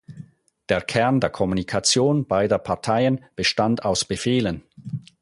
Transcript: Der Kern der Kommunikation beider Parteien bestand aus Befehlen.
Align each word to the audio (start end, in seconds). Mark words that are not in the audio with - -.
Der 0.69 0.81
Kern 0.81 1.19
der 1.19 1.29
Kommunikation 1.29 2.25
beider 2.25 2.57
Parteien 2.57 3.23
bestand 3.35 3.85
aus 3.85 4.03
Befehlen. 4.03 4.63